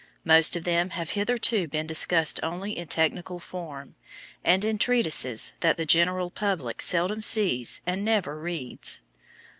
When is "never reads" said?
8.03-9.03